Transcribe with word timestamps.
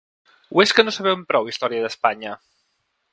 O 0.59 0.61
és 0.63 0.73
que 0.77 0.85
no 0.87 0.93
sabem 0.95 1.21
prou 1.33 1.51
història 1.53 1.83
d’Espanya? 1.87 2.33